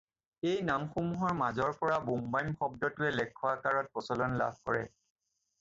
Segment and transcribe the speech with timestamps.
[0.51, 4.85] এই নামসমূহৰ মাজৰ পৰা বোম্বাইম শব্দটোৱে লেখ্য আকাৰত প্ৰচলন লাভ কৰে।